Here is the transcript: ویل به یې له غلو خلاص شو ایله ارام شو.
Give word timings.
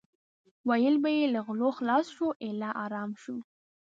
ویل 0.69 0.95
به 1.03 1.09
یې 1.17 1.25
له 1.35 1.39
غلو 1.47 1.69
خلاص 1.77 2.05
شو 2.15 2.27
ایله 2.45 2.69
ارام 2.83 3.11
شو. 3.21 3.35